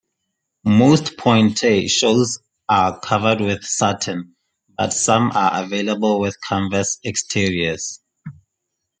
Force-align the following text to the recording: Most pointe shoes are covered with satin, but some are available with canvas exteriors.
Most 0.65 1.15
pointe 1.15 1.87
shoes 1.87 2.39
are 2.67 2.99
covered 3.01 3.39
with 3.39 3.63
satin, 3.63 4.35
but 4.75 4.93
some 4.93 5.29
are 5.35 5.63
available 5.63 6.19
with 6.19 6.37
canvas 6.49 6.97
exteriors. 7.05 7.99